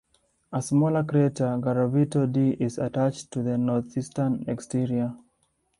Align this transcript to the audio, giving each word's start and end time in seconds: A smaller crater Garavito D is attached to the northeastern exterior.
A 0.51 0.63
smaller 0.63 1.03
crater 1.03 1.59
Garavito 1.59 2.25
D 2.25 2.53
is 2.59 2.79
attached 2.79 3.29
to 3.29 3.43
the 3.43 3.55
northeastern 3.55 4.43
exterior. 4.47 5.15